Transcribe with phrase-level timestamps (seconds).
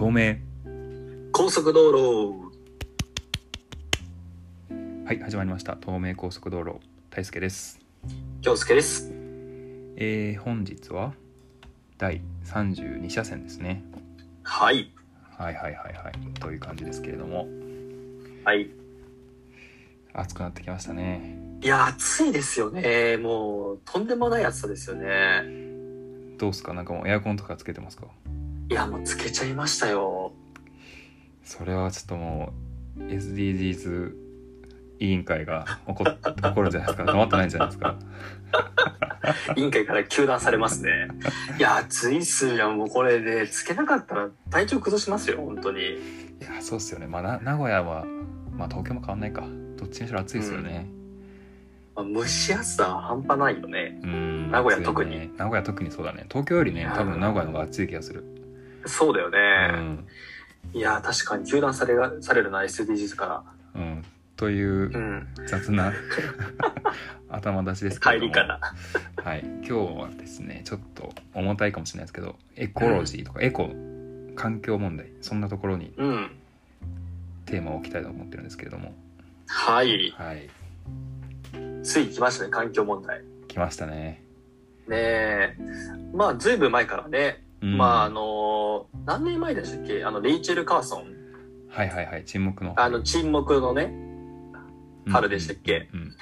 [0.00, 0.38] 透明。
[1.30, 2.50] 高速道路。
[5.04, 5.76] はい始まりました。
[5.76, 6.76] 透明高速道路。
[7.10, 7.78] 大輔です。
[8.40, 9.12] 京介です。
[9.96, 11.12] えー、本日は
[11.98, 13.84] 第32車線ですね。
[14.42, 14.90] はい。
[15.36, 16.40] はいはいはいはい。
[16.40, 17.46] という感じですけれども。
[18.42, 18.70] はい。
[20.14, 21.36] 暑くなってきましたね。
[21.60, 23.18] いや暑いですよね。
[23.18, 25.42] もうとんでもない暑さですよね。
[26.38, 26.72] どうっすか？
[26.72, 28.06] なんかもうエアコンとかつけてますか？
[28.70, 30.32] いやもうつけちゃいましたよ。
[31.42, 32.52] それはちょっとも
[32.96, 34.12] う SDGs
[35.00, 37.04] 委員会が怒っ怒るんじゃないですか。
[37.04, 37.96] 黙ってないんじゃないですか。
[39.56, 41.08] 委員会から糾弾されますね。
[41.58, 42.70] いや暑いっすよ。
[42.70, 45.80] もうこれで、つけなかったら体調崩しますよ本当に。
[45.80, 45.84] い
[46.40, 47.08] やそうっすよね。
[47.08, 48.04] まあな名古屋は
[48.52, 49.44] まあ東京も変わんないか。
[49.78, 50.86] どっちにしろ暑いですよね。
[51.96, 53.98] まあ蒸し暑さは半端ないよね。
[54.04, 55.10] うん名古屋特に。
[55.18, 56.26] ね名古屋特にそうだね。
[56.28, 58.24] 東京よりね多分名古屋の方が暑い気がする
[58.86, 60.06] そうだようね、ん、
[60.72, 64.04] いや確かに糾弾されがされるな SDGs かうん、
[64.36, 65.28] というらうん。
[65.46, 65.92] 雑な
[67.28, 68.32] 頭出しですけれども。
[68.32, 68.46] 帰り
[69.24, 73.70] はい、今日はですねちょっと重たいかもしれないですけどエコロジーとか、エコ
[74.34, 76.30] 環境問題そんなところにうん。
[77.46, 78.94] テーマを置きたいと思ってるんですけれども。
[79.46, 80.14] はい。
[80.16, 80.48] はい。
[81.82, 83.22] つい来ましたね環境問題。
[83.48, 84.22] 来ましたね、
[84.86, 85.56] ねえ。
[86.14, 90.04] まあずいぶん前からね、うんまああの何年前でしたっけ？
[90.04, 91.04] あのレイチェル・カーソン。
[91.68, 92.24] はいはいはい。
[92.24, 92.74] 沈黙の。
[92.76, 93.94] あの沈黙のね
[95.08, 95.88] 春でしたっけ？
[95.92, 96.00] うん。
[96.00, 96.12] うん。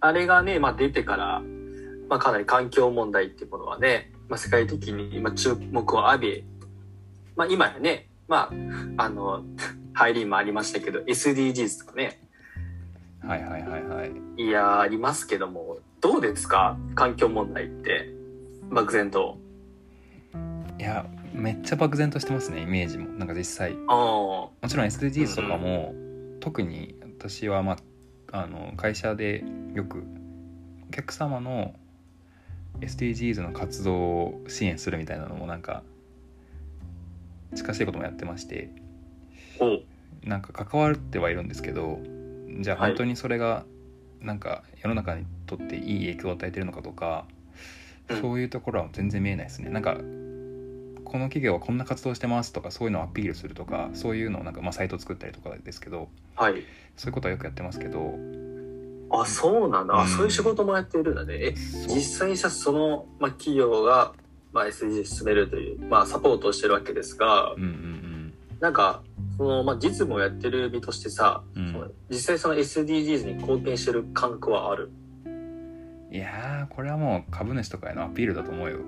[0.00, 1.42] あれがね、まあ、出てから、
[2.08, 6.44] まあ、かなり環境問題っていうものはね、まあ、世界的に今注目を浴び、
[7.34, 8.50] まあ、今やねま
[8.96, 9.42] ああの
[9.94, 12.20] 入りもありましたけど SDGs とかね。
[13.20, 14.12] はいはいはいはい。
[14.36, 16.76] いやーありますけどもどうですか？
[16.94, 18.12] 環境問題って
[18.70, 19.38] 漠然と
[20.78, 23.08] いやめっちゃ漠然としてますねイメージも。
[23.18, 23.74] なんか実際。
[23.74, 25.94] もちろん SDGs とかも、
[26.40, 27.76] 特に私は、ま
[28.32, 29.44] あ、あの会社で
[29.74, 30.04] よく
[30.88, 31.74] お客様の
[32.80, 35.82] SDGs の活動を支援するみたいなのもなんか
[37.54, 38.70] 近しいこともやってまして。
[40.22, 42.00] なんか関わってはいるんですけど
[42.60, 42.90] じゃあはい。
[42.90, 43.64] 本当にそれが
[44.20, 47.24] なんか世の中にとっていい影響を与えてるのかとか、
[48.08, 48.20] うん。
[48.20, 49.70] そういうところは全然見えないですね。
[49.70, 49.96] なんか
[51.08, 56.62] この企業はこんな活動してますとかそういうのをアピールするとかそういうのをなんか、まあ、サイト作ったりとかですけどはい。
[56.96, 58.14] そういうことはよくやってますけど。
[59.10, 60.08] あそうなんだ、あうん。
[60.08, 61.34] そういう仕事もやってるんだね。
[61.38, 61.54] え
[61.88, 64.12] 実際さその、まあ、企業が、
[64.52, 69.02] まあ、SDGs 進めるという、まあ、サポートをしてるわけですがうんうんなんか
[69.36, 71.92] その、まあ、実務をやってる身としてさ、うん。
[72.10, 74.90] 実際その SDGs に貢献してる感覚はある？
[75.24, 78.78] うんいやーこれはもう株主とかへのアピールだと思うよ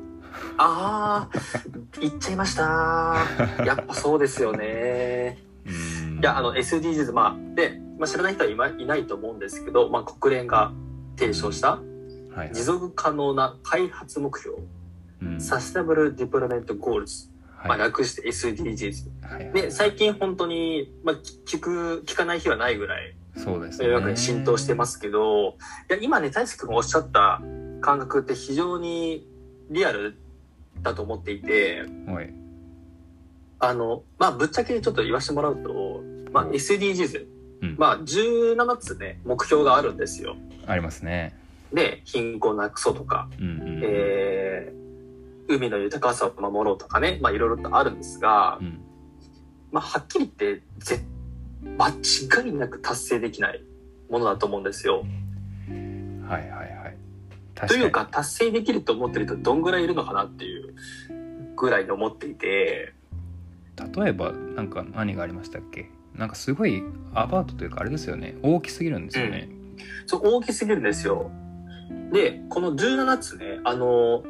[0.58, 3.16] あー言っちゃいました。
[3.64, 5.38] やっぱそうですよね。
[5.66, 5.70] う
[6.16, 6.18] ん。
[6.18, 10.72] いやあの SDGs まあで、まあ、知らない人はいまいないと思うんですけど、まあ、国連が
[11.16, 12.50] 提唱したはいはい。
[12.54, 14.58] 持続可能な開発目標
[15.22, 15.40] うん。
[15.40, 17.28] Sustainable Development Goals、
[17.64, 19.08] まあ、はい略して SDGs。
[19.26, 19.52] はいはい。
[19.52, 25.56] で、最近本当に、まあ、聞く、聞かない日はないぐらい、そうです世の中に浸透してますけど、
[25.88, 27.40] いや、今ね、大輔君がおっしゃった
[27.80, 29.26] 感覚って非常に
[29.70, 30.16] リアル
[30.82, 32.28] だと思っていて、おい。
[33.58, 37.26] あの、まあ、ぶっちゃけちょっと言わせてもらうと、まあ、SDGs、
[37.62, 37.76] うん。
[37.78, 40.36] まあ、17つね、目標があるんですよ。
[40.66, 41.36] ありますね。
[41.72, 44.80] で、貧困なくそうとか、うんうんえー
[45.50, 48.80] 海の豊かさを守ろうとかね、まあいろいろとあるんですが、うん。
[49.72, 51.04] まあはっきり言って、ぜ
[51.76, 53.60] 間違いなく達成できない
[54.08, 55.04] ものだと思うんですよ。
[56.28, 56.70] はいはいはい。
[56.70, 56.79] 確
[57.68, 60.74] というか、達成できると思ってる人どんぐらいいるのかなっていう
[61.56, 62.94] ぐらいで思っていて、
[63.96, 65.90] 例えばなんか何がありましたっけ？
[66.14, 66.82] なんかすごい
[67.14, 68.36] アパートというかあれですよね。
[68.42, 69.48] 大きすぎるんですよね、
[70.06, 71.30] そう大きすぎるんですよ。
[72.12, 74.22] で、この17つね、あの、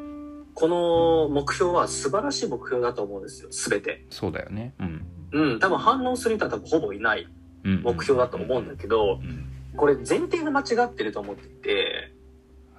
[0.53, 4.05] この目標は素晴らしい目標だと思うんですよ、すべて。
[4.09, 4.73] そうだよね。
[4.79, 7.27] うん、うん、多分反応する人は多分ほぼいない
[7.63, 9.45] うん、目標だと思うんだけど、うん。
[9.77, 12.11] これ前提が間違ってると思っていて、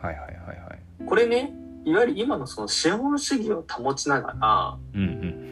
[0.02, 1.04] はいはいはいはい。
[1.06, 1.52] これね、
[1.84, 5.42] いわゆる今のその資本主義を保ちながら、うんうん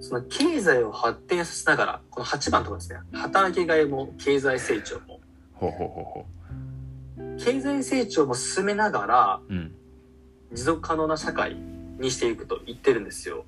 [0.00, 5.20] その経済を発展させながら、この8番とかですね、働きがいも経済成長も、
[5.54, 6.26] ほうほうほうほ
[7.44, 9.74] 経済成長も進めながらううん。
[10.52, 11.56] 持続可能な社会
[11.98, 13.44] にしていくと言ってるんですよ。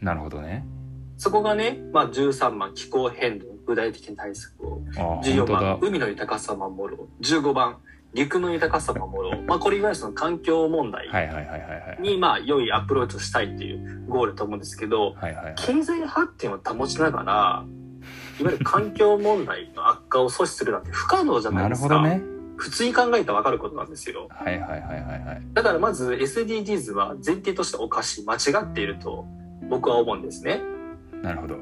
[0.00, 0.64] なるほどね。
[1.18, 5.60] そこがね、まあ13番気候変動具体的な対策を、ああ14本当だ。
[5.60, 7.76] 番海の豊かさを守ろう、15番
[8.12, 9.42] 陸の豊かさを守ろう。
[9.42, 11.06] まあこれいわゆるその環境問題
[12.00, 15.14] に、まあ良いアプローチをしたいっていうゴールだと思うんですけど、
[15.56, 17.64] 経済発展を保ちながら、
[18.40, 22.02] いわゆる環境問題の悪化を阻止するなんて不可能じゃないなですか。
[22.02, 22.22] ね
[22.56, 24.28] 普通に考えたら分かることなんですよ。
[24.28, 29.26] はいはいはいはいはいだからまず SDGs は前提としておかしい、間違っていると
[29.70, 30.60] 僕は思うんですね。
[31.22, 31.56] なるほど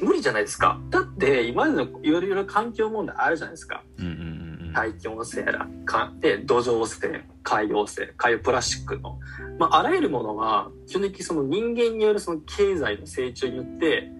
[0.00, 0.80] 無理じゃないですか。
[0.90, 3.82] だって今までのいろいろ環境問題あるじゃないですか。
[3.98, 9.18] うんうんうんうん大気汚染やら、かで土壌汚染、海洋汚染、海洋プラスチックの、
[9.58, 14.10] まあ、あらゆるものは基本的にその人間によるその経済の成長によって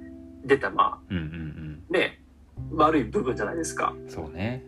[0.45, 2.21] 出たまうんうんあね
[2.71, 3.95] 悪い部分じゃないですか。
[3.97, 4.65] うんそうね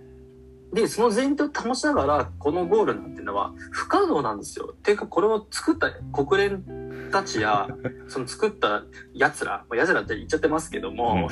[0.72, 4.74] で、その前提を保ちながら、このゴールなんていうのは不可能なんですよ。
[4.82, 7.68] ていうか、これを作った国連たちや、
[8.08, 8.82] その作った
[9.14, 11.28] 奴ら、まあ奴らって言っちゃってますけども、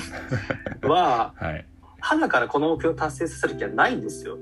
[0.82, 1.66] は、 はい
[2.04, 4.36] 花からこの目標を達成させる気はないんですよ。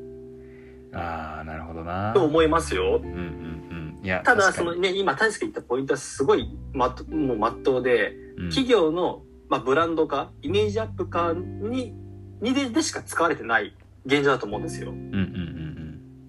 [0.93, 2.13] ああなるほどな。
[2.13, 3.01] と思いますよ。
[3.03, 4.05] うんうんうん。
[4.05, 8.49] いやただ、そのね、今、大輔言ったポイントはすごい、まっと、もう真っ当で、うん。
[8.49, 11.95] 企業の、まあ、ブランド化、イメージアップ化に、
[12.41, 13.77] にででしか使われてない
[14.07, 14.91] 現状だと思うんですよ。
[14.91, 15.15] うんうん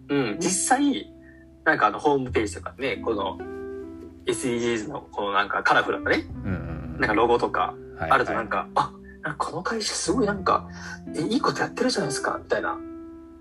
[0.09, 1.11] うんうん、実際、
[1.65, 3.39] なんかあの、ホームページとかね、この、
[4.27, 6.99] SDGs のこのなんかカラフルなね、うんうんうん。
[6.99, 9.02] なんかロゴとかはいあるとなんか、あ、なんか
[9.37, 10.67] この会社すごいなんか、
[11.15, 12.77] え、いいことやってるじゃないですか、みたいな。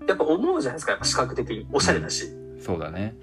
[0.07, 1.67] やっぱ思うじゃないですか、やっぱ視覚的に。
[1.71, 2.27] おしゃれだし。
[2.59, 3.15] そうだね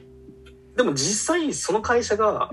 [0.76, 2.50] でも実際その会社が、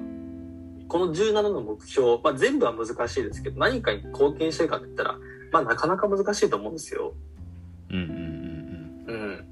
[0.87, 5.17] この17の目標、まあ全部は難しいですけど、何かに貢献してるかって言ったら、
[5.51, 7.13] まあなかなか難しいと思うんですよ。
[7.89, 9.45] うんうんうん。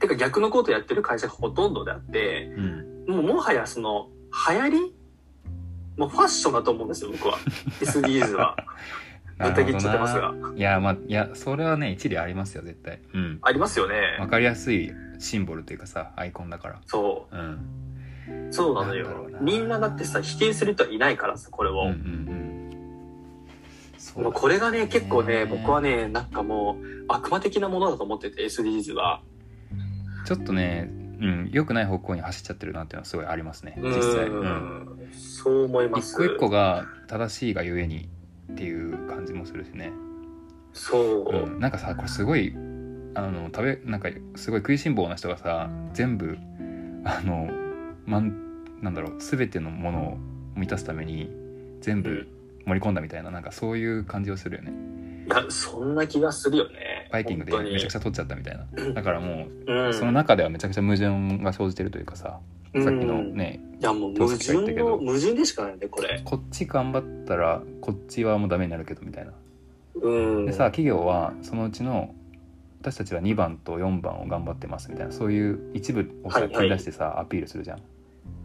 [0.00, 4.08] てか逆のことやってる会社がほとんどであって、うんうんもうもはやその、
[4.48, 4.94] 流行り？
[5.98, 7.38] もうファッションだと思うんですよ、僕は。
[7.80, 8.56] SDGs は。
[9.38, 10.34] なるほどぶった切っちゃってますなが。
[10.56, 14.26] いやまあいやそれはね一理ありますよ絶対うんありますよわね。
[14.30, 18.52] かりやすいシンボルというかさアイコンだからそうんう。
[18.52, 19.44] そうなのよなん。
[19.44, 21.74] みんなだってさ、否定する人はいないからさ、これを。
[21.74, 21.90] うんうんう
[24.30, 29.22] んこれがね、結構ね、ね僕はね、なんかもう、悪魔的なものだと思ってて、SDGs は。
[30.26, 35.08] ちょっとねうん良くない方向に走っちゃってるなっていうのはすごいありますね実際ううんん。
[35.12, 36.12] そう思います。
[36.14, 38.08] 一個一個が正しいがゆえに
[38.52, 39.92] っていう感じもするしね。
[40.72, 41.24] そう。
[41.30, 42.54] うん、なんかさこれすごい
[43.14, 46.36] あの食べなんかすごい食いしん坊な人がさ全部
[47.04, 47.48] あの
[48.06, 48.44] まん
[48.82, 50.18] なんだろう全てのものを
[50.56, 51.30] 満たすために
[51.80, 52.26] 全部
[52.66, 54.72] 盛り込んだみたいななんかそういう感じをするよね。
[55.48, 57.08] そんな気がするよね。
[57.10, 58.92] バイキングでめちゃくちゃ取っちゃったみたいな。
[58.92, 62.40] だからもう、うん、その中ではめちゃくちゃ矛盾が生じてるというかさ、さ
[62.80, 66.22] っきのうんねいや、もう矛盾の、矛盾でしかないね、これ。
[66.24, 69.32] こっち頑張ったらこっちはもうダメになるけどみたいな
[69.96, 70.10] う
[70.42, 70.46] ん。
[70.46, 72.14] でさ企業はそのうちの
[72.80, 77.82] 私たちは2番と4番を頑張ってますみたいなそういう一部を切り出してさ、アピールするじゃん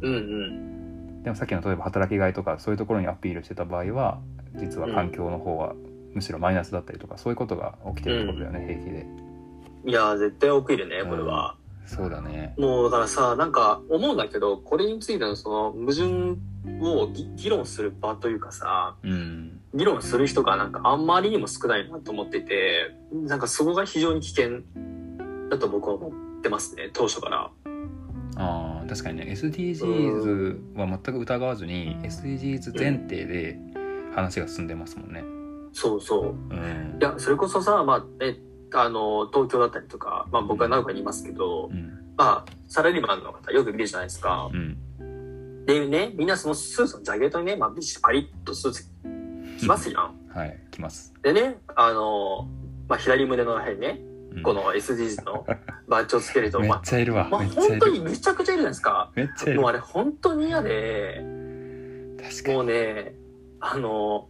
[0.02, 1.24] うんうん。
[1.24, 4.20] でもさっきの例えば働きがいとかそういうところにアピールしてた場合は
[4.56, 5.74] 実は環境の方は
[6.14, 9.06] むしろマイナスだったりとかそういうことが起きてるってことだよね、平気で
[9.86, 11.56] いや、絶対起きるね、これは。
[11.89, 12.53] そうだね。
[12.57, 16.38] もうだからさ、なんか思うんだけど、これについてのその矛盾
[16.81, 24.62] をぎ議論する場というかさ、うん議論する人がなんかあんまりにも少ないなと思ってて、なんかそこが非常に危険
[25.50, 27.51] だと僕は思ってますね、当初から。
[28.36, 29.33] あー確かにね。
[29.38, 33.59] SDGs は全く疑わずに SDGs 前提で
[34.15, 35.24] 話が進んでますもんね。
[35.74, 36.36] そうそう。
[36.50, 36.98] うん。
[37.00, 38.38] いや、それこそさ、まあ、ね、
[38.74, 42.00] あの、東京だったりとか、まあ僕は何かにいますけど、うん。
[42.18, 44.50] まあ、サラリーマンの方よく見るじゃないですか。
[44.54, 44.56] う。
[44.56, 45.66] ん。
[45.66, 48.84] でね、みんなそのスーツのジャケットにね、まあ、ビシッパリッとスーツ
[49.60, 50.16] 着ますやん。
[50.30, 52.48] はい来ます、でね、あの、
[52.88, 54.00] まあ、左胸の辺ね、
[54.36, 54.44] うん。
[54.44, 55.46] この SDGs の
[55.88, 59.12] バッジをつけると、めっまちゃいるわ、あ、まあ、本当にめちゃくちゃいるじゃないですか。
[59.16, 59.62] めっちゃいる。
[59.62, 61.24] もうあれ本当に嫌で、
[62.22, 62.56] 確かに。
[62.56, 63.16] もうね、
[63.62, 64.28] あの、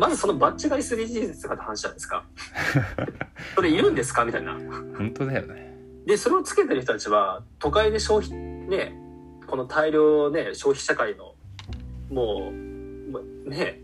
[0.00, 2.24] まずそのバッジが SDGs ですかって話じゃないですか？
[3.54, 4.24] それいるんですか？
[4.24, 4.54] みたいな。
[4.96, 5.74] 本当だよね
[6.06, 8.94] で、それをつけてる人たちは、都会で消費、ね、
[9.46, 11.34] この大量ね、消費社会の、
[12.10, 13.80] もう、まね、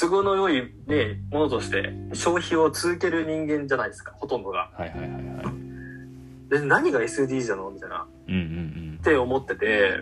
[0.00, 4.70] 都合の良いね、ものとして消費を続ける人間じゃないですか、ほとんどが。
[4.76, 5.18] はいはいはいはい
[6.50, 7.70] で、何が SDGs なの？
[7.70, 8.06] みたいな。
[8.28, 10.00] うんうんって思ってて、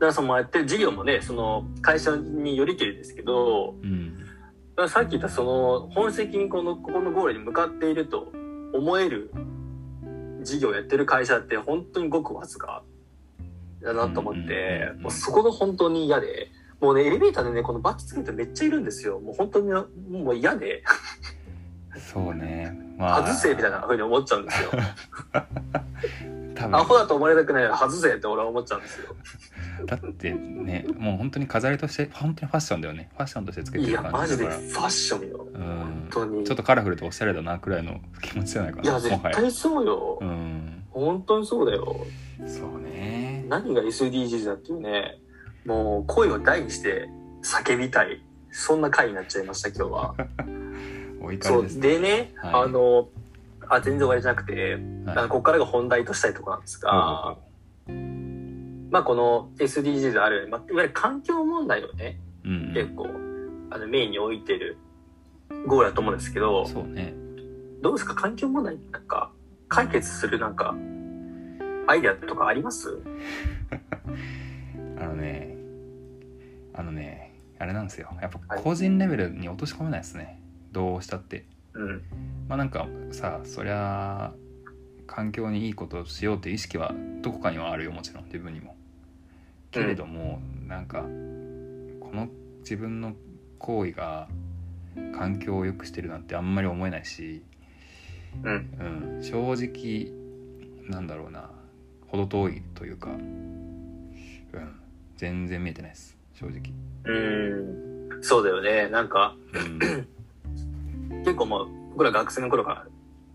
[0.00, 4.16] だからそのやってる事業もね、その会社によりきりですけど、うんうん
[4.70, 8.32] だからさっき言ったその本質的にこの、ここのゴールに向かっていると
[8.72, 9.30] 思える
[10.42, 12.82] 事業をやってる会社って本当にごくわずか
[13.82, 19.20] だなと思ってもうそこが本当に嫌で、もうね、エレベーターでね、このバッチつけてめっちゃいるんですよ。
[19.20, 20.82] もう本当にもう嫌で。
[21.98, 24.70] そうね まあ外せみたいなふうに思っちゃうんですよ。
[26.60, 29.14] 多分アホだと思われたくないなら外せって俺は思っちゃうんですよ。
[29.86, 35.46] だってねもう本当に飾りとして本当にファッションだよねファッションとしてつけていや、る感マじだからジでファッションよ。
[35.52, 36.44] うん本当に。
[36.44, 40.18] ちょっとカラフルとおしゃれだなくらいの気持ちじゃないかいや、絶対そうよ。
[40.20, 42.04] うん本当にそうだよ。
[42.46, 45.18] そうね何が SDGs だっていうね、
[45.64, 47.08] もう声を大にして
[47.42, 48.22] 叫びたい。
[48.50, 50.14] そんな回になっちゃいました、今日は。
[51.22, 51.62] お怒そう。
[51.62, 53.08] りですねでね、はいあの、
[53.76, 54.74] あ、全然終わりじゃなくて、
[55.06, 55.16] はい。
[55.18, 57.36] あのここからが本題としたいところなんですが、
[57.86, 57.92] ほ
[58.90, 62.72] まあこの SDGs ある、まあ、いわゆる環境問題をね、うん。
[62.74, 63.06] 結構、
[63.70, 64.76] あのメインに置いてる
[65.66, 67.14] ゴールだと思うんですけど、そうね。
[67.82, 68.14] どうですか？
[68.14, 69.30] 環境問題なんか
[69.68, 70.74] 解決するなんか
[71.86, 73.00] アイデアとかあります？
[74.98, 75.56] あのね
[76.74, 78.08] あのねあれなんですよ。
[78.20, 78.62] やっぱはい。
[78.64, 80.40] 個人レベルに落とし込めないですね。
[80.72, 81.46] どうしたって
[81.80, 82.02] うん。
[82.48, 84.32] まあなんかさそりゃ
[85.06, 88.76] 環境にいいことをしようという意識はどこかにはあるよもちろん自分にも
[89.70, 91.06] けれども、なんかこ
[92.12, 92.28] の
[92.60, 93.14] 自分の
[93.58, 94.28] 行為が
[95.16, 97.42] 環境を良くしてるなんてあんまり思えないし、
[98.42, 99.16] うん。
[99.16, 100.12] うん、正直
[100.88, 101.50] なんだろうな
[102.08, 104.12] 程遠いというか、うん、
[105.16, 106.72] 全然見えてないです正直、
[107.04, 108.22] うん。
[108.22, 108.88] そうだよね。
[108.88, 109.78] なんか、うん、
[111.24, 112.86] 結構もう、僕ら学生の頃か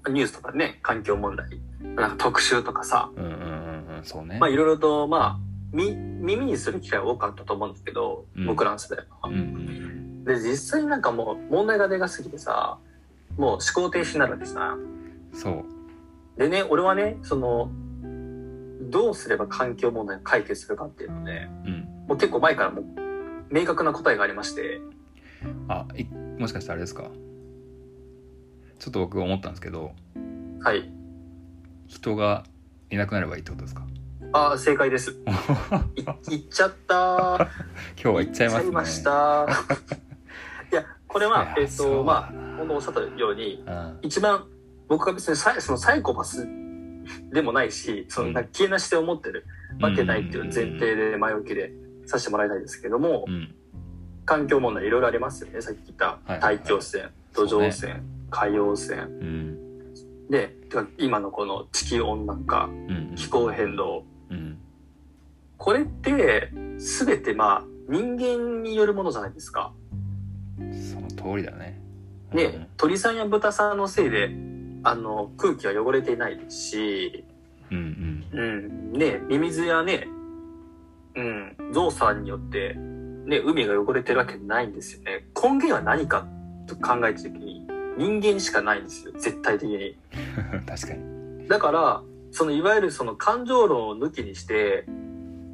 [0.06, 1.48] らニュースとかね、環境問題、
[1.96, 4.38] なんか特集とかさ、うんうんうんうんそうね。
[4.40, 5.40] まあいろいろと、まあ、
[5.72, 8.46] み、耳にする機会多かったと思うんですけど、うん。
[8.46, 9.30] 僕らの世代は。
[9.30, 12.80] うんうんで、実際になんかもう問題がでかすぎてさ、
[13.38, 14.76] もう思考停止になるわけさ。
[14.76, 16.40] うんそう。
[16.40, 17.70] でね、俺はね、その、
[18.90, 21.74] どうすれば環境問題を解決するかっていうのね、うん。
[22.08, 22.86] もう結構前からもう
[23.52, 24.80] 明確な答えがありまして、
[25.68, 26.06] あい
[26.40, 27.04] もしかしてあれですか？
[28.80, 29.94] ちょっと僕思ったんですけど
[30.62, 30.90] はい。
[31.88, 32.44] 人が
[32.90, 33.86] いなくなればいいってことですか？
[34.34, 35.12] ああ、正解です。
[35.96, 37.38] い、言っちゃったー。
[37.40, 37.48] 今
[37.96, 39.48] 日は言っちゃいますねいました。
[40.72, 44.46] いや、これは、えっ、と、まあ、本当おっしゃったように、うん一番、
[44.88, 46.46] 僕が別にサイそのサイコパス
[47.32, 49.46] でもないし、そのなんか消えなして思ってる
[49.80, 51.72] わけないっていう前提で前置きで
[52.06, 53.54] させてもらいたいですけども、うん
[54.28, 55.62] 環境問題いろいろありますよね。
[55.62, 59.02] さっき言ったはいはい大気汚染、土壌汚染、海洋汚染。
[59.04, 59.58] うん。
[60.30, 60.56] で、
[60.98, 64.04] 今のこの地球温暖化、うん気候変動。
[64.30, 64.58] うん。
[65.58, 69.74] これって、すべてまあ、人間によるものじゃないですか。
[70.58, 71.80] その通りだね。
[72.34, 74.30] ね、鳥さんや豚さんのせいで、
[74.84, 77.26] あの、空気は汚れていないですし、
[77.72, 78.40] うんうん。
[78.40, 80.08] うん、ね、ミミズやね、
[81.16, 85.28] うん、ゾウさんによって、ね、海が汚れてるわけないんですよね。
[85.42, 86.28] 根源は何か
[86.68, 87.66] と考えたときに、
[87.98, 89.98] 人間しかないんですよ、絶対的に。
[90.54, 94.86] う ん確かにだから、そのいわゆるその感情論を抜きにして、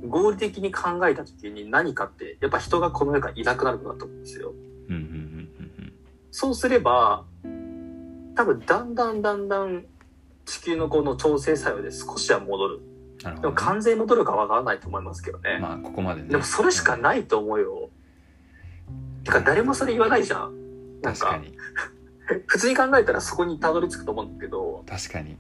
[0.08, 4.54] 合理的に考えたときに何かって、やっぱ人がこの世からいなくなることだと思うんですよ。
[4.90, 5.32] うんうんうん
[6.34, 7.26] そうすれば、
[8.36, 9.86] 多分だんだんだんだん
[10.46, 12.80] 地球のこの調整作用で少しは戻る。
[13.26, 15.60] ねでも完全に戻るかわからないと思いますけどね。
[15.62, 17.90] まあここまでねでもそれしかないと思うよ。
[19.26, 21.02] てか誰もそれ言わないじゃん。
[21.02, 21.56] なんか、確かに
[22.48, 25.36] 普通に考えたらそこにたどり着くと思うんだけど、確かに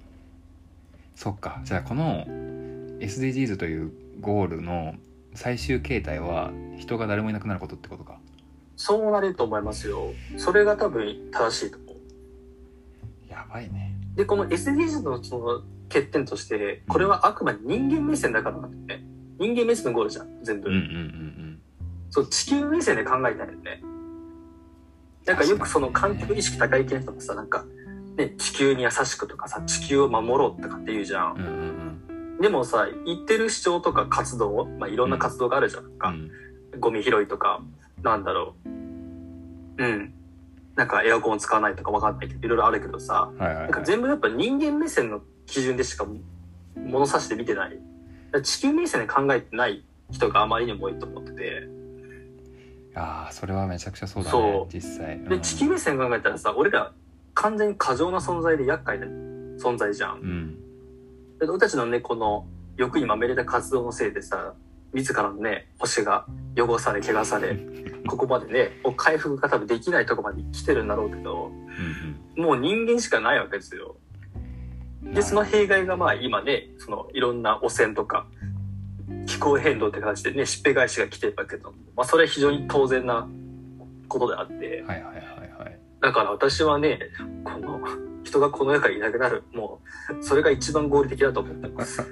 [1.15, 2.25] そっかじゃあこの
[2.99, 4.95] SDGs というゴールの
[5.33, 8.19] 最終形態は人が誰もいなくなることってことか
[8.75, 10.13] そうなると思いますよ。
[10.37, 11.95] それが多分正しいと思う。
[13.29, 19.05] やばいねで、この SDGs のその欠点として、これはあくまで人間目線だからなんだよね。
[19.39, 20.69] 人間目線のゴールじゃん、全部。
[20.69, 21.61] うんうんうん
[22.09, 23.81] そう、地球目線で考えたいよね。
[25.25, 27.65] なんかよくその環境意識高い系の人がさ、なんか、
[28.17, 31.33] ね、地球に優しくとかさ、地球を守ろうとかって言うじゃん。
[31.33, 31.47] うんうんう
[31.87, 31.91] ん
[32.41, 35.91] でもさ、言ってる主張とか活動、まあ、いろんな活動があるじゃん。
[35.99, 36.31] か、うん
[36.79, 37.61] ゴミ拾いとか、
[38.01, 39.83] なんだろう。
[39.83, 40.13] うん。
[40.75, 46.07] なんかエアコンを使わないとかわかんないけど、いろいろあるけどさ、はいはいはいなんか全部やっぱ人間目線の基準でしか
[46.75, 47.77] 物差して見てない。
[48.41, 51.80] 地球目線で考えてない人があまりにも多いと思ってて。
[52.93, 55.19] ああそれはめちゃくちゃそうだね実際。
[55.23, 56.91] で、地球目線考えたらさ、俺ら
[57.33, 59.05] 完全に過剰な存在で厄介な
[59.57, 60.19] 存在じゃん。
[60.19, 60.59] うん。
[61.39, 62.45] で俺たちのね、この
[62.77, 64.53] 欲にまみれた活動のせいでさ、
[64.93, 66.25] 自らのね、星が
[66.57, 67.57] 汚され、汚され、
[68.07, 73.95] ここまでね、お回復が多分できないとこまで来てるんだろうけど、うんもう人間しかないわけですよ。
[75.03, 78.27] うんで、その弊害がまあ今ね、そのいろんな汚染とか、
[79.25, 83.27] 気候変動って形でね、しっぺ返しが来てるわけど、まあそれは非常に当然な
[84.07, 85.23] ことであって、はいはいはい
[85.59, 85.79] はい。
[86.01, 86.99] だから私はね、
[87.43, 87.79] この、
[88.23, 89.43] 人がこの世からいなくなる。
[89.53, 92.01] もう、それが一番合理的だと思ってます。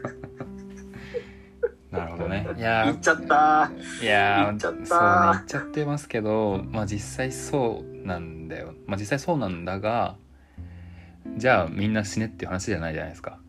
[1.92, 2.48] なるほどね。
[2.58, 3.72] いやー言っちゃった。
[4.02, 4.86] いやっちゃった。
[4.86, 8.74] そうね言っちゃってますけどまあ実際そうなんだよ。
[8.86, 10.16] まあ実際そうなんだが
[11.38, 13.40] じゃあみんな死ねっていう話じゃないじゃないですか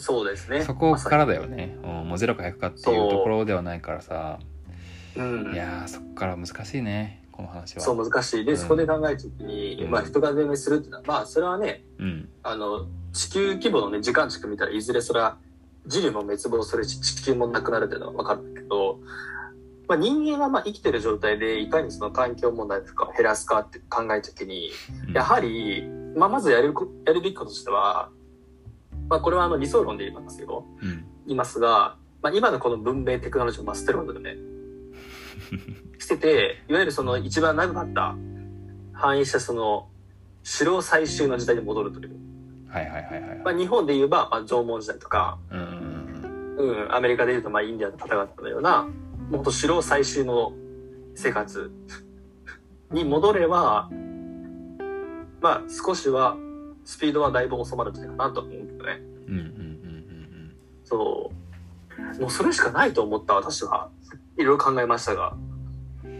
[0.00, 0.62] そうですね。
[0.62, 4.40] そこかまらだよね、うんもう0か100かっていうところではないからさ。
[5.16, 5.52] うん。
[5.52, 7.82] いやーそこから難しいねこの話は。
[7.82, 8.44] そう難しい。
[8.44, 8.58] で、うん。
[8.58, 9.90] そこで考えたときに、うん。
[9.90, 12.28] まあ人が全滅するっていうのは、まあそれはね、うん。
[12.42, 15.38] あの、地球規模のね、時間軸見たらいずれそれは
[15.86, 18.98] 人類も滅亡するし、地球もなくなるっていうのはわかるけど、
[19.88, 24.70] まあ人間はまあ生きてる状態でいかにその環境問題とかを減らすかって考えたときに、
[25.08, 25.12] うん。
[25.12, 28.10] やはり、まあまずやるこ、やるべきこととしては、
[29.10, 30.64] まあこれはあの理想論で言いますよ。
[30.82, 34.36] うん言いますが、まあ今のこの文明テクノロジーをまあ捨てることでね、
[35.98, 38.16] 捨てて、いわゆるその一番長かった、
[38.92, 39.88] 繁栄したその、
[40.42, 42.16] 城採集の時代に戻るという。
[42.68, 45.58] はいはいはいはいまあ日本で言えば、まあ縄文時代とか、うん
[46.58, 48.88] うんうん、アメリカで言うとまあインディアンの方々のような、
[49.30, 50.52] もっと城採集の
[51.14, 51.70] 生活
[52.90, 53.90] に戻れば、
[55.40, 56.36] まあ少しは、
[56.84, 58.59] スピードはだいぶ収まるんじゃないかなと思う。
[59.30, 61.30] うんうんうんうんそ
[62.18, 62.20] う。
[62.20, 63.90] もうそれしかないと思った私は。
[64.36, 65.34] いろいろ考えましたが。
[66.04, 66.14] うんう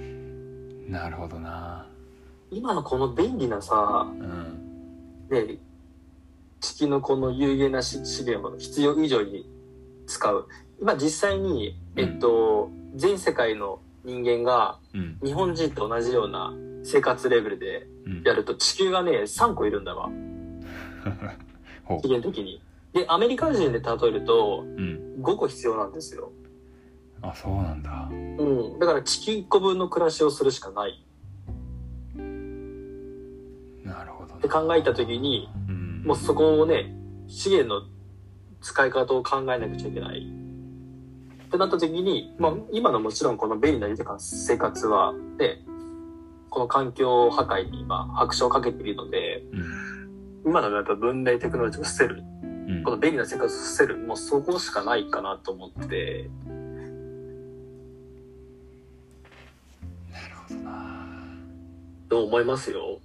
[0.89, 1.87] んなるほどな
[2.51, 5.59] 今のこの便利なさ、うんね、
[6.61, 9.49] 地球のこの有限な資資源を必要以上に
[10.07, 10.49] 使う。
[10.81, 16.53] 今実際に、えっと、全世界の人間がうん日本人と同じような
[16.83, 20.11] 生活レベルでうんやると地球がね、3個いるんだわ。
[22.03, 22.61] 資源的に。
[22.93, 25.01] で、アメリカ人で例えるとうん。
[25.23, 26.33] 5個必要なんですよ。
[27.23, 28.09] あそうなんだ。
[28.11, 28.79] うん。
[28.79, 31.05] だから地球1個分の暮らしをするしかない。
[33.85, 36.03] なるほどって考えた時に、うん。
[36.05, 36.95] もうそこをね、
[37.29, 37.87] 資源の
[38.61, 40.27] 使い方を考えなくちゃいけない。
[41.45, 45.63] ってなった時に、まあ今のもちろんこの便利な豊かな生活は、ね、
[46.49, 49.91] この環境破壊に今拍車をかけているので、うん。
[50.47, 52.50] 今のやっぱ文明テクノロジーを捨てる、うん
[52.85, 56.31] この便利な生活を捨てる、もうそこしかないかなと思って、
[60.13, 61.07] なるほどな。
[62.09, 63.01] と思いますよ。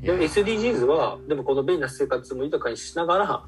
[0.00, 3.44] でも SDGs は、でもこの便利な生活も豊かにしながら、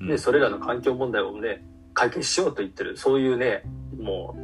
[0.00, 0.08] うん。
[0.08, 3.62] ね、それらの環境問題をね、解決しようと言ってる、そういうね、
[3.98, 4.34] も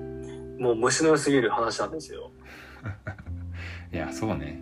[0.58, 2.30] う、もう虫の良すぎる話なんですよ。
[3.92, 4.60] いやそうね。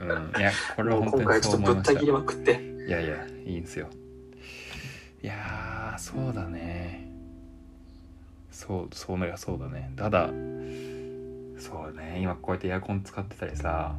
[0.00, 0.32] うん。
[0.38, 2.75] いやこれは本当に今回ちょっとぶそう思いましたった切りまくって。
[2.86, 3.88] いやいやいいんですよ。
[5.22, 7.10] いやーそうだね。
[8.50, 9.92] そうそうねそうだね。
[9.96, 10.28] ただ
[11.58, 12.18] そうね。
[12.20, 13.96] 今こうやってエアコン使ってたりさ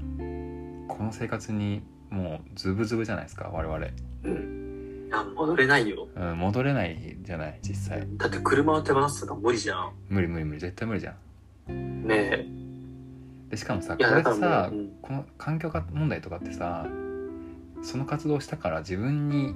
[0.87, 3.87] この生活にもうズブズブじゃないですか我々、
[4.23, 5.07] うん。
[5.07, 6.07] いや、戻れないよ。
[6.15, 8.07] うん、戻れないじゃない実際。
[8.17, 9.91] だって車を手放すのが無理じゃん。
[10.09, 11.15] 無理無理無理絶対無理じゃ
[11.69, 12.07] ん。
[12.07, 12.45] ね
[13.49, 14.91] でしかもさこれさうん。
[15.01, 16.87] この環境問題とかってさ
[17.83, 19.53] その活動をしたから自分に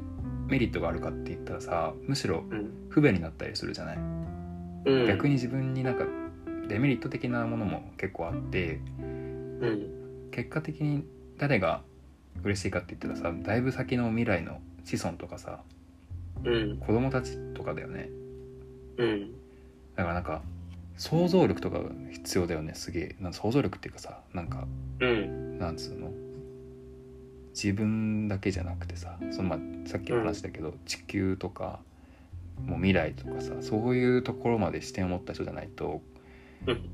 [0.47, 2.69] メリットがあるかって言ったらさむしろうん。
[2.89, 5.07] 不便になったりするじゃない、うん。
[5.07, 6.05] 逆に自分になんか
[6.67, 10.29] デメリット的なものも結構あってうん。
[10.31, 11.05] 結果的に
[11.37, 11.81] 誰が
[12.43, 15.61] 嬉しいかって言ったらさだいぶ先の未来の子孫とかさ
[16.43, 16.77] うん。
[16.77, 18.09] 子供たちとかだよね
[18.97, 19.31] うん。
[19.95, 20.41] だからなんか
[20.97, 24.67] 想像力とかが必要だよねすげえ想像力っていうかさなんか
[24.99, 25.57] うん。
[25.59, 26.11] なんつうの？
[27.53, 31.79] 自分だけじゃなくてさそのまあさっきの話だけど、地球とか
[32.65, 36.01] もう未来とかさそういうところまで視点を持った人じゃないと、
[36.67, 36.89] うん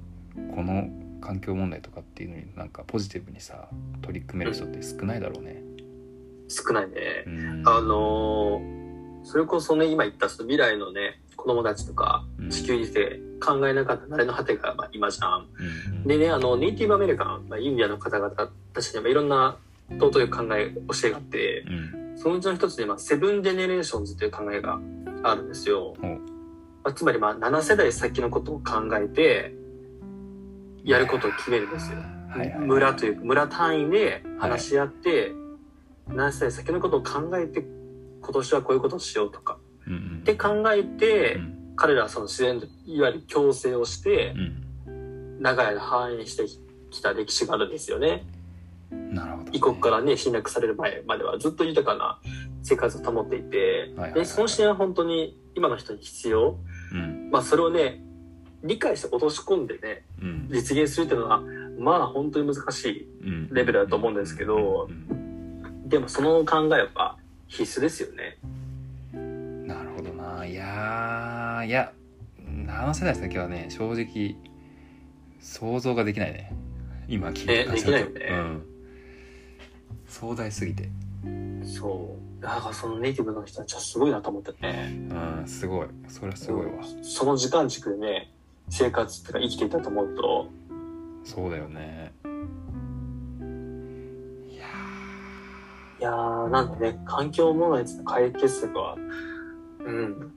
[0.56, 0.88] この
[1.20, 3.70] 環境問題とかっていうのになんかポジティブにさ
[4.04, 5.63] 取り組める人って少ないだろうね。
[6.48, 7.24] 少ないね。
[7.26, 8.88] うんあのー
[9.24, 15.48] それこそね、今言ったその未来のね、子供たちとかうん地球にいて考えなかった成れの果てがまあ今じゃん。
[15.89, 18.32] うんうんでね、あの、ネイティブアメリカン、まあ、インディアンの方々
[18.74, 19.58] たちにはいろんな
[19.91, 24.80] 尊い考え、教えがあって、うんそのうちの一つに、まあ、 Seven Generations という考えが
[25.21, 25.93] あるんですよ。
[26.02, 29.54] まあ、つまり、まあ、7世代先のことを考えて、
[30.84, 32.00] やることを決めるんですよ。
[32.30, 35.32] はいはい、村というか、村単位で話し合って、
[36.10, 37.63] 7世代先のことを考えて、
[38.21, 39.60] 今年はこういうことをしようとか。
[39.86, 44.34] うんうん、って考えて、うん彼らはその自然と、いわゆる共生をして
[44.88, 46.45] う、ん長い間繁栄して
[46.89, 48.26] きた歴史があるんですよね。
[49.51, 52.19] 異国からね、侵略される前まではずっと豊かな
[52.63, 56.57] 生活を保っていて、で、その視点は本当に今の人に必要。
[56.93, 57.29] うん。
[57.31, 58.03] まあ、それをね、
[58.63, 60.49] 理解して落とし込んでね、うん。
[60.51, 61.41] 実現するっていうのは、
[61.79, 63.07] まあ本当に難しい。
[63.23, 63.49] うん。
[63.53, 65.88] レベルだと思うんですけどうん。
[65.89, 68.38] でもその考えは必須ですよね。
[69.65, 70.45] なるほどな。
[70.45, 71.91] いやーいや
[72.67, 73.67] あの世代先はね。
[73.69, 74.36] 正直
[75.39, 76.53] 想像ができないね。
[77.07, 78.27] 今聞いてねできないよね。
[78.29, 78.65] うん、
[80.08, 80.89] 壮大すぎて
[81.63, 82.41] そう。
[82.41, 85.10] だからそのネイティブの人たちはすごいなと思ってね。
[85.10, 88.32] うんすごいそれはすごいわ、その時間軸でね、
[88.70, 90.50] 生活っていうか生きていたと思うと、
[91.24, 92.13] そうだよね
[94.50, 94.65] いや
[96.00, 98.96] いやー、なんでね、環境問題の解決策は、
[99.86, 100.34] うん。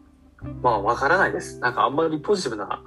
[0.62, 1.58] まあ、わからないです。
[1.60, 2.82] なんかあんまりポジティブな、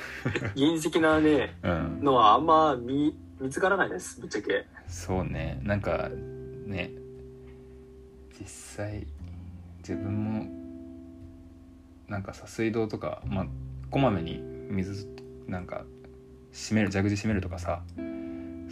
[0.56, 4.66] 現実的なね、ーうんのはあんま見、見つからないです、ぶっちゃけ。
[4.88, 5.60] そうね。
[5.62, 6.10] なんか
[6.66, 6.90] ね。
[8.38, 9.06] 実際
[9.78, 10.46] 自分も
[12.08, 13.46] なんかさ水道とかまあ
[13.90, 15.06] こまめに水
[15.46, 15.84] なんか
[16.52, 17.82] 閉める蛇口閉めるとかさ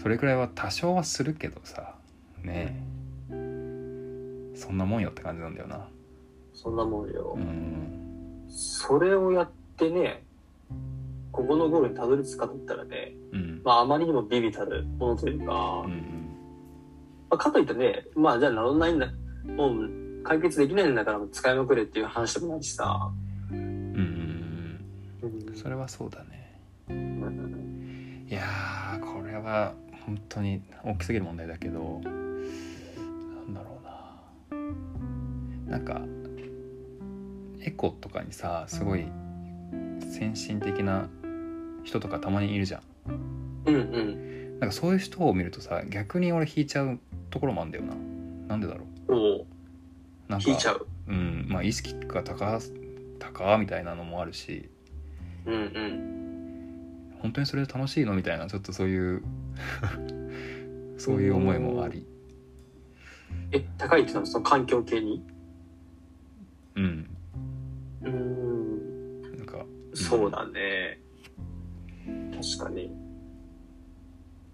[0.03, 1.94] それくらいは多少はするけどさ
[2.42, 2.77] ね。
[2.77, 2.92] え
[4.55, 5.88] そんなもんよって感じなんだよな。
[6.55, 7.35] そんなもんよ。
[7.37, 7.40] う。
[7.40, 8.44] ん。
[8.48, 10.25] それをやってね、
[11.32, 13.62] ここのゴールにたどり着くかといったらね、うん。
[13.64, 16.28] まあ、あまりにもビビたるものというか、うんうん。
[17.30, 19.08] まあ、かといってね、まあ、じゃあ治んないんだ、
[19.46, 23.10] もう解決できないんだから使いまくれっていう話でもないしさ。
[23.50, 26.58] うんうんそれはそうだね。
[26.88, 29.74] うんいやーこれは
[30.06, 33.78] 本当に大きすぎる問題だけどなんだろ
[35.68, 35.72] うな。
[35.72, 36.00] なんか
[37.60, 39.04] エコとかにさすごい
[40.00, 41.08] 先進的な
[41.84, 42.82] 人とかたまにいるじゃん。
[43.66, 44.58] うんうん。
[44.60, 47.94] なんかそういう人を見るとさ逆に俺引いちゃうところもあるんだよな。
[48.48, 49.14] なんでだろう。
[49.14, 49.46] おう。
[50.28, 50.86] なんか引いちゃう。
[51.08, 51.46] うん。
[51.48, 52.60] まあ意識が高
[53.18, 54.68] 高みたいなのもあるし。
[55.46, 57.18] うんうん。
[57.20, 59.22] 本当にそれで楽しいのみたいなちょっとそういう
[60.98, 62.06] そういう思いもあり。
[63.52, 65.24] え、高いってのはその環境系に？
[66.76, 67.10] うん。
[68.02, 69.22] うーん。
[69.36, 69.64] なんか
[69.94, 71.01] そうだね。
[72.42, 72.92] 確かに。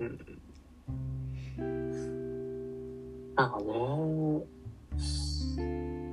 [0.01, 0.19] うん。
[3.35, 3.65] なんかね、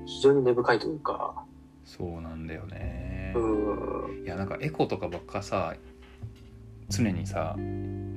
[0.05, 1.43] 非常に根深いというか、
[1.83, 4.25] そうなんだよねうーん。
[4.25, 5.75] いやなんかエコとかばっかさ
[6.89, 7.55] 常にさ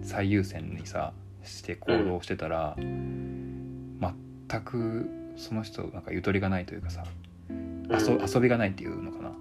[0.03, 7.05] 最優先にさして行動してたら、全くその人なんかゆとりがないというかさ
[7.51, 9.33] 遊うん遊びがないっていうのかな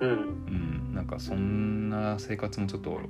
[0.00, 0.10] うん。
[0.10, 0.69] うん
[1.10, 3.00] かそんな生活もちょっと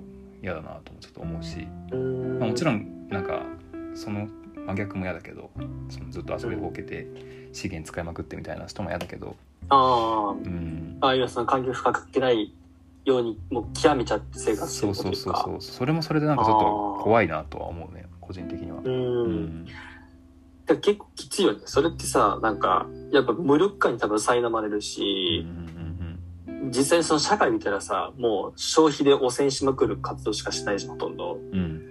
[0.43, 3.43] 嫌だなともちょっと思うし、うんまあ、もちろんなんか
[3.95, 4.29] その
[4.67, 5.51] 真逆も嫌だけど
[5.89, 7.07] そのずっと遊びほうけて
[7.53, 9.37] 資源使いまくってみたいな人も嫌だけど
[9.69, 12.53] あうんあ、ああいうその環境負荷かけない
[13.05, 15.41] ように、もう極めちゃって生活してそうることというか。
[15.45, 18.83] そうそうそうそれもそれでなんかちょっと怖いなとは思うね個人的にはう。。
[18.85, 19.67] うん
[20.67, 21.61] 結構きついよね。
[21.65, 25.80] それってさ、なんか、やっぱ無力感に多分苛まれるうんし、うん
[26.69, 31.39] 実際にその社会見たらさ、もう消費で汚染しまくる活動しかしないじゃん、ほとんど。
[31.53, 31.87] うんうん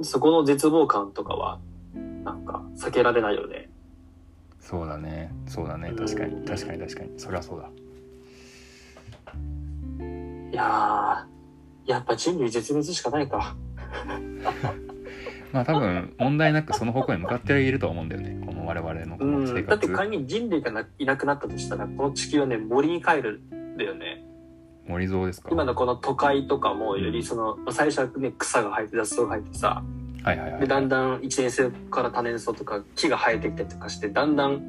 [0.00, 1.58] そこの絶望感とかは、
[2.22, 3.68] なんか、避けられないよね。
[4.60, 7.68] そうだねそうだね確かに確かに確かにそれはそうだ
[10.52, 13.56] いやー、やっぱ人類絶滅しかないか。
[15.52, 19.40] まあ多分問題なくその方向に向かっているとは思うんだよねこの我々のこうん。
[19.44, 24.24] の生活だって仮に人類がないなくなったとしたら、この地球はね、森に帰るんだよね。
[24.86, 25.48] 森蔵ですか？
[25.52, 29.82] 今のこの都会とかもよりその、最初はね、草が生えて、雑草が生えてさ、
[30.22, 34.60] はいはいはいで、だんだん1年生から多年草とか木が生えてきたりとかして、だんだん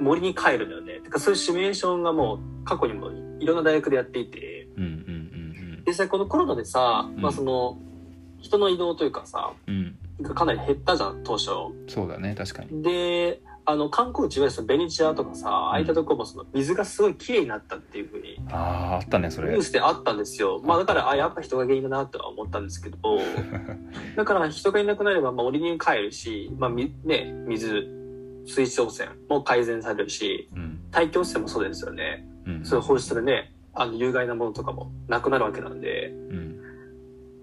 [0.00, 1.00] 森に帰るんだよね。
[1.00, 7.20] てかそういうシミュレーションがもう過去にもいろんな大学でやっていて、うんうん実際このコロナでさ、うん。
[7.20, 7.76] まあその、
[8.40, 9.74] 人の移動というかさ、うん。
[9.74, 11.48] うんうんかなり減ったじゃん、当初。
[11.88, 12.80] そうだね確かに。
[12.84, 19.50] で、あの、観光地、いわゆるそのベネチアとかさ、ああいったところもその水がすごい綺麗になったっていうふうに、あああったねそれ。
[19.50, 20.60] ニュースであったんですよ。
[20.64, 22.96] まあだから、あ、やっぱ人が原因だなとは思ったんですけど、
[24.16, 27.86] だから人がいなくなれば、まあ、森に帰るし、まあ、み、ね、水、
[28.46, 30.80] 水質汚染も改善されるし、うん。
[30.90, 32.26] 大気汚染もそうですよね。
[32.46, 32.64] うん。
[32.64, 36.52] そういう放出でね、あの、有害なものとかもなくなるわけなんで、うん。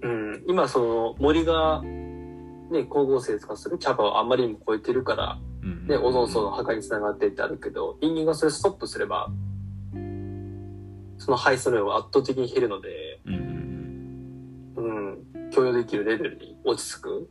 [0.02, 5.88] うん、今その森が、ね、光合成とかするキャパをあんまりにも超えてるから、うん。
[5.88, 9.30] ね、オゾン層の破壊につながってってあるけど、人間がそれストップすれば、
[11.18, 13.34] その排出量は圧倒的に減るので、うん
[14.78, 17.30] うんうん、許容できるレベルに落ち着く。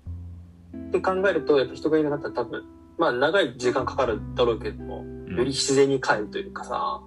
[0.77, 2.65] って考えると、やっぱ人がいなかったら多分、
[2.99, 5.37] まあ長い時間かかるだろうけども、うん。
[5.37, 7.01] より自然に帰るというかさ、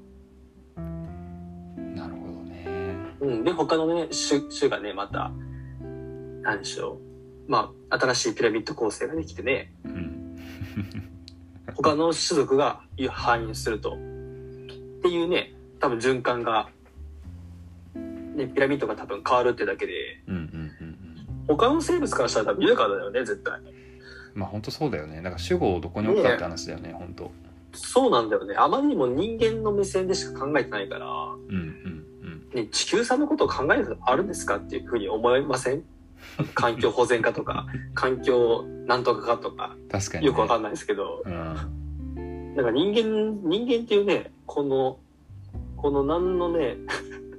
[0.76, 2.96] なるほどね。
[3.22, 5.32] うん、で、他のね、種、種がね、また、
[6.42, 7.00] なんでしょ
[7.48, 10.21] う、まあ、新しいピラミッド構成ができてね、うん
[11.76, 13.94] 他の種族が繁栄すると。
[13.94, 13.96] っ
[15.02, 16.70] ていうね、多分循環が、
[17.96, 19.94] ね、ピラミッドが多分変わるってだけで、
[20.28, 21.46] うんうんうんうん。
[21.48, 23.60] 他の生物からしたら多分豊かだよね、絶対。
[24.34, 25.18] まあ本当そうだよね。
[25.18, 27.32] だから主語をどこに置くかって話だよね本当
[27.74, 28.56] そうなんだよね。
[28.58, 32.50] あまりにも人間の目線でしか考えてないから、うんうんうん。
[32.54, 35.84] ね、地球さんのことを考えることあるんですかっていうふうに思いません？
[36.54, 42.56] 環境保全課とか、環境なんとかかとか、確かに、ね、よくわかんないですけど、うん。
[42.56, 45.00] なんか人間、人間っていうね、この、
[45.78, 46.78] この何のね、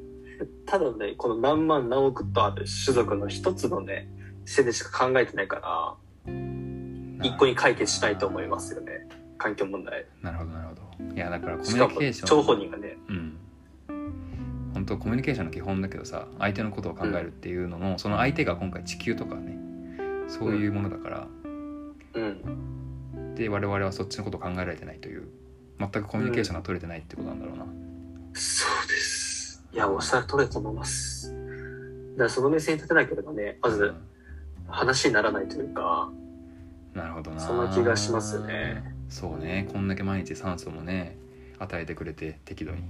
[0.66, 4.08] ただね、この何万何億とある種族の一つのね、
[4.44, 6.32] 視点でしか考えてないから、
[7.22, 9.06] 一個に解決しないと思いますよね。
[9.38, 10.06] 環境問題。
[10.22, 11.14] なるほどなるほど。
[11.14, 12.42] いやだからコミュニケーション。
[12.42, 13.38] 人がね、うん
[14.74, 19.56] 本当コミュニケーションの基本だけどさ相手のことを考えるっていうのの、その相手が今回地球とかね
[20.28, 21.26] そういうものだから、
[22.14, 23.34] うん。
[23.34, 25.28] で我々はそっちのことを考えられてないという
[25.78, 27.64] 全くコミュニケーションが取れてないってことなんだろうな、
[28.34, 29.64] そうです。
[29.72, 31.32] いや、おっしゃる通りだと思います。
[31.32, 33.94] だからその目線に立てなければね、まずうん。
[34.68, 36.10] 話にならないというか、
[36.94, 37.40] なるほどな。
[37.40, 38.82] そんな気がしますね。
[39.08, 39.68] そうね。
[39.72, 41.16] こんだけ毎日酸素もね
[41.58, 42.82] 与えてくれて適度に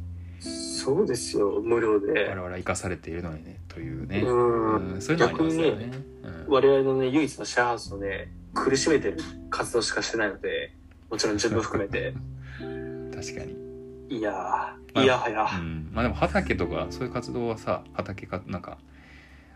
[0.85, 2.13] そうですよ、無料で。
[2.29, 2.35] 我。
[2.35, 4.93] 々は生かされているのにねというね、うん。
[4.95, 5.91] うんそういうのありますよね。
[6.25, 6.45] うん。
[6.49, 9.19] 我々のね、唯一のシェアハウスをね、苦しめてる
[9.51, 10.73] 活動しかしてないので、
[11.11, 12.15] もちろん自分含めて、
[13.15, 15.47] 確かに、いやいやはや。
[15.59, 18.79] うん、まあでも畑とかそういう活動はさ畑かなんか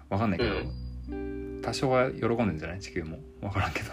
[0.09, 0.53] わかんないけど、
[1.63, 2.81] 多少は喜んでんじゃない？
[2.81, 3.19] 地球も。
[3.43, 3.93] わからんけど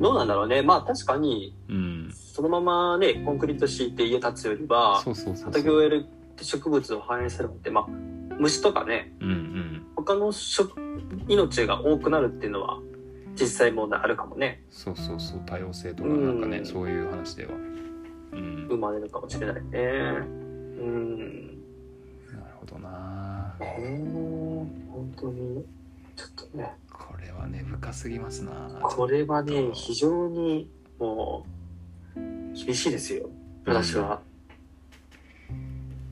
[0.00, 0.62] どうなんだろうね。
[0.62, 2.10] まあ確かに、うん。
[2.12, 5.02] そのままね、コンクリート敷いて家建つよりは、
[5.44, 6.06] 畑をやる
[6.40, 7.86] 植物を繁栄するのって、まあ、
[8.38, 9.86] 虫とかね、うんうん。
[9.96, 10.80] 他の食
[11.26, 12.78] 命が多くなるっていうのは
[13.38, 14.62] 実際問題あるかもね。
[14.70, 16.66] そうそうそう多様性とかなんかね、うん。
[16.66, 17.52] そういう話では。
[18.32, 18.66] うん。
[18.68, 19.80] 生まれるかもしれないね。
[19.80, 21.46] うん。
[22.32, 23.56] なるほどな。
[23.60, 24.12] えー、
[24.90, 25.64] 本当に
[26.14, 26.72] ちょっとね
[27.38, 28.52] はね深すぎますな。
[28.82, 31.46] これはね非常にも
[32.16, 32.18] う
[32.54, 33.30] 厳しいですよ。
[33.64, 34.20] 私は、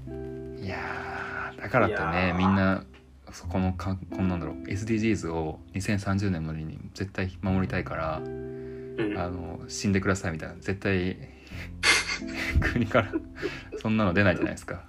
[0.07, 2.85] いやーだからってねみんな
[3.33, 9.19] そこのかこのなんだろう SDGs を2030年までに絶対守りたいからうん。
[9.19, 10.55] あの死んでくださいみたいな。
[10.57, 11.17] 絶対
[12.73, 13.13] 国から
[13.79, 14.85] そんなの出ないじゃないですか。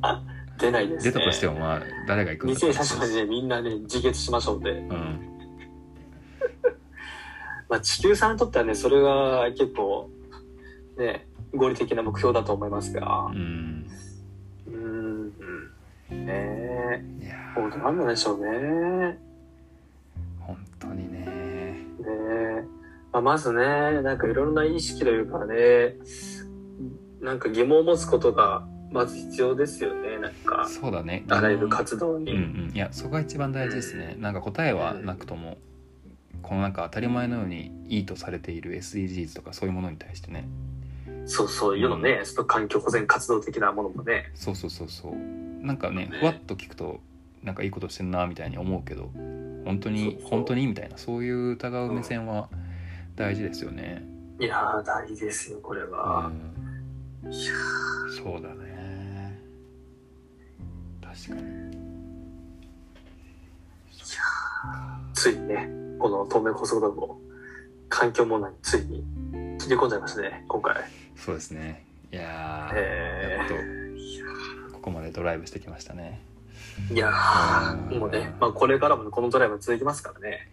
[0.58, 1.12] 出ないですね。
[1.12, 5.31] 出たとしてもまあ誰が行くんだ2030年でみんなね自決しましょうって、うん
[7.72, 10.10] まあ、地球さんにとってはねそれが結構
[10.98, 13.30] ね合理的な目標だと思いますが。
[13.30, 13.86] うん。
[14.66, 15.28] うん
[16.10, 16.26] ね。
[16.28, 17.02] え
[17.54, 18.58] 本当なんでしょうね。
[19.08, 19.18] ね
[20.38, 21.24] 本当にね。
[21.26, 22.64] え
[23.10, 25.96] まあ、まずね、なんかいろんな意識というかね、
[27.22, 31.24] なんか疑問を持つことがまず必要ですよね、なんか、そうだね。
[31.30, 32.32] あらゆる活動うんに。
[32.32, 32.72] うん。
[32.74, 34.16] いやそこが一番大事ですね。
[34.18, 35.56] なんか答えはなくとも
[36.42, 40.48] このなんか当たり前のようにいいとされている SDGs とかそういうものに対してね。
[41.24, 44.30] そうそういうのね、その環境保全活動的なものもね。
[44.34, 45.14] そうそうそうそう。
[45.64, 46.18] なんかねね。
[46.18, 47.00] ふわっと聞くと
[47.42, 49.10] なんかいいことしてんなみたいに思うけど
[49.64, 52.48] 本当に本当にみたいなそういう疑う目線は
[53.16, 54.02] 大事ですよね、
[54.40, 56.30] いやー、大事ですよ、これうは。
[56.30, 57.52] ん、いや
[58.22, 59.38] そうだね。
[61.02, 61.42] 確かに。
[61.42, 61.72] ー。
[65.12, 65.68] ついにね、
[66.02, 67.20] この東名高速道路も
[67.88, 69.04] 環境問題についに
[69.60, 70.74] 切り込んじゃいましたね、今回。
[71.14, 71.84] そうですね。
[72.12, 76.20] いやー、えやっとここまでドライブしてきましたね。
[76.90, 80.48] ーいやーもうね、まあ、これからもこのドライブ続きますからね。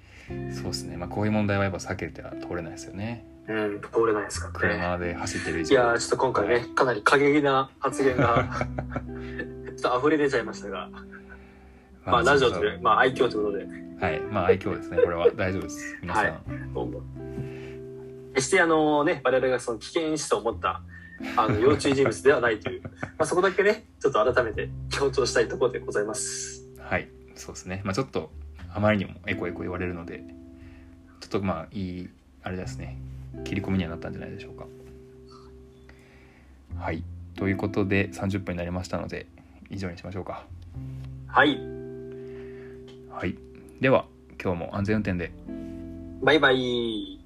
[0.53, 0.97] そうですね。
[0.97, 3.25] まあこういう問題はやっぱ避けては通れないですよね。
[3.47, 4.75] うん、通れないですからね。
[4.75, 5.71] 車で走ってる以上。
[5.71, 8.45] いやーちょっと今回ね、かなり過激な発言が、
[9.75, 10.89] ちょっと溢れ出ちゃいましたが、
[12.05, 13.65] まあ、ラジオそうで、まあ、愛嬌ということで、
[13.99, 14.19] はい。
[14.21, 14.97] まあ愛嬌ですね。
[14.97, 15.29] これは。
[15.35, 15.97] 大丈夫です。
[16.01, 16.33] 皆さん、はい。
[16.73, 17.01] どうも。
[18.33, 20.81] 決してあのね、我々がその危険視と思った、
[21.35, 26.65] あの、要注意人物ではないという、まあ、そこだけね、ちょっと改めて強調したいところでございます。
[26.79, 27.81] はい、そうですね。
[27.83, 28.31] まあちょっと
[28.73, 30.23] あまりにもエコエコ言われるので、
[31.19, 32.09] ちょっとまあいい
[32.43, 32.97] あれですね。
[33.43, 34.65] 切り込みにはなったんじゃないでしょうか。
[36.77, 37.03] はい、
[37.35, 39.25] ということで30分になりましたので
[39.69, 40.45] 以上にしましょうか。
[41.27, 41.78] はい、
[43.09, 43.35] はい、
[43.81, 44.05] では
[44.41, 45.31] 今日も安全運転で。
[46.21, 47.18] バイバイ。